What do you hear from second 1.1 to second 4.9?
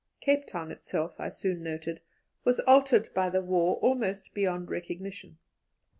I soon noted, was altered by the war almost beyond